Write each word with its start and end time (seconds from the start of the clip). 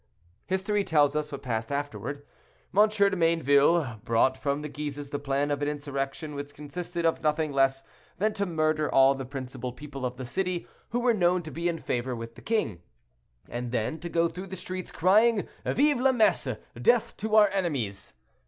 History 0.47 0.83
tells 0.83 1.15
us 1.15 1.31
what 1.31 1.43
passed 1.43 1.71
afterward. 1.71 2.25
M. 2.75 2.89
de 2.89 3.15
Mayneville 3.15 4.03
brought 4.03 4.35
from 4.35 4.61
the 4.61 4.67
Guises 4.67 5.11
the 5.11 5.19
plan 5.19 5.51
of 5.51 5.61
an 5.61 5.67
insurrection 5.67 6.33
which 6.33 6.55
consisted 6.55 7.05
of 7.05 7.21
nothing 7.21 7.51
less 7.53 7.83
than 8.17 8.33
to 8.33 8.47
murder 8.47 8.91
all 8.91 9.13
the 9.13 9.25
principal 9.25 9.71
people 9.71 10.03
of 10.03 10.17
the 10.17 10.25
city 10.25 10.65
who 10.89 10.99
were 11.01 11.13
known 11.13 11.43
to 11.43 11.51
be 11.51 11.69
in 11.69 11.77
favor 11.77 12.15
with 12.15 12.33
the 12.33 12.41
king, 12.41 12.81
and 13.47 13.71
then 13.71 13.99
to 13.99 14.09
go 14.09 14.27
through 14.27 14.47
the 14.47 14.55
streets 14.55 14.91
crying, 14.91 15.47
"Vive 15.67 15.99
la 15.99 16.11
Messe! 16.13 16.57
death 16.81 17.15
to 17.17 17.35
our 17.35 17.49
enemies!" 17.49 18.15